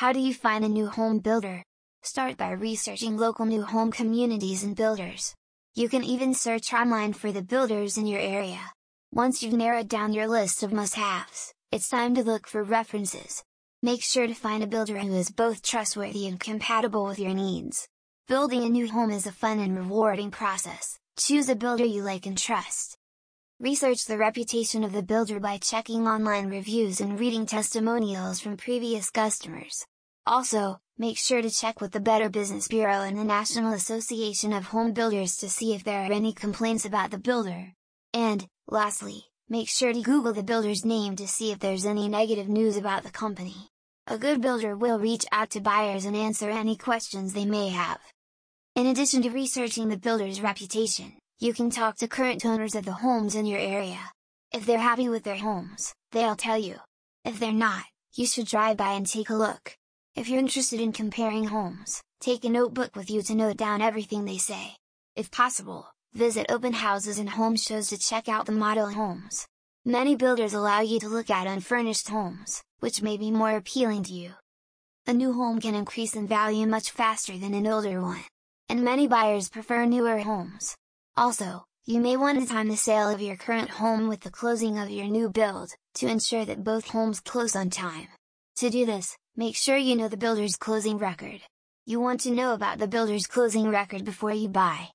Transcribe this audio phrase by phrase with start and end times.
[0.00, 1.62] How do you find a new home builder?
[2.02, 5.34] Start by researching local new home communities and builders.
[5.74, 8.72] You can even search online for the builders in your area.
[9.12, 13.44] Once you've narrowed down your list of must-haves, it's time to look for references.
[13.82, 17.86] Make sure to find a builder who is both trustworthy and compatible with your needs.
[18.26, 22.24] Building a new home is a fun and rewarding process, choose a builder you like
[22.24, 22.96] and trust.
[23.60, 29.10] Research the reputation of the builder by checking online reviews and reading testimonials from previous
[29.10, 29.84] customers.
[30.26, 34.66] Also, make sure to check with the Better Business Bureau and the National Association of
[34.66, 37.72] Home Builders to see if there are any complaints about the builder.
[38.12, 42.48] And, lastly, make sure to Google the builder's name to see if there's any negative
[42.48, 43.70] news about the company.
[44.06, 48.00] A good builder will reach out to buyers and answer any questions they may have.
[48.76, 52.92] In addition to researching the builder's reputation, you can talk to current owners of the
[52.92, 54.12] homes in your area.
[54.52, 56.76] If they're happy with their homes, they'll tell you.
[57.24, 59.76] If they're not, you should drive by and take a look.
[60.20, 64.26] If you're interested in comparing homes, take a notebook with you to note down everything
[64.26, 64.76] they say.
[65.16, 69.46] If possible, visit open houses and home shows to check out the model homes.
[69.86, 74.12] Many builders allow you to look at unfurnished homes, which may be more appealing to
[74.12, 74.32] you.
[75.06, 78.24] A new home can increase in value much faster than an older one
[78.68, 80.76] and many buyers prefer newer homes.
[81.16, 84.78] Also, you may want to time the sale of your current home with the closing
[84.78, 88.08] of your new build, to ensure that both homes close on time.
[88.56, 91.40] To do this, make sure you know the builder's closing record.
[91.86, 94.88] You want to know about the builder's closing record before you buy.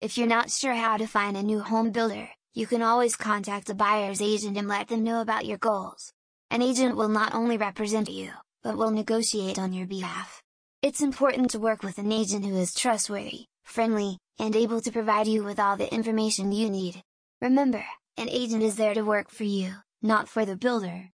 [0.00, 3.70] If you're not sure how to find a new home builder, you can always contact
[3.70, 6.12] a buyer's agent and let them know about your goals.
[6.50, 8.30] An agent will not only represent you,
[8.62, 10.42] but will negotiate on your behalf.
[10.82, 15.26] It's important to work with an agent who is trustworthy, friendly, and able to provide
[15.26, 17.02] you with all the information you need.
[17.40, 17.84] Remember,
[18.16, 21.10] an agent is there to work for you, not for the builder.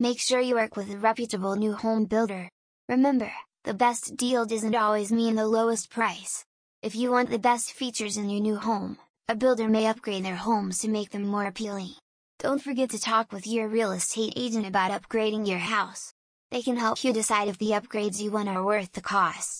[0.00, 2.48] Make sure you work with a reputable new home builder.
[2.88, 3.32] Remember,
[3.64, 6.44] the best deal doesn't always mean the lowest price.
[6.82, 10.36] If you want the best features in your new home, a builder may upgrade their
[10.36, 11.94] homes to make them more appealing.
[12.38, 16.14] Don't forget to talk with your real estate agent about upgrading your house.
[16.52, 19.56] They can help you decide if the upgrades you want are worth the cost.